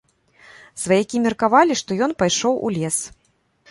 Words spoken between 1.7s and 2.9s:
што ён пайшоў у